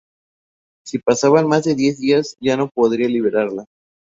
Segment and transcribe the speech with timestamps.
[0.83, 3.65] Si pasaban más de diez días ya no podría liberarla.